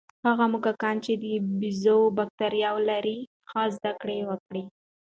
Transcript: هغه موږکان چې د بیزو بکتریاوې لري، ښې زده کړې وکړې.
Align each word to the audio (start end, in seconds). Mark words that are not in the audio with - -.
هغه 0.27 0.45
موږکان 0.51 0.95
چې 1.05 1.13
د 1.21 1.23
بیزو 1.59 1.99
بکتریاوې 2.17 2.81
لري، 2.91 3.17
ښې 3.49 3.63
زده 3.75 3.91
کړې 4.01 4.17
وکړې. 4.29 4.63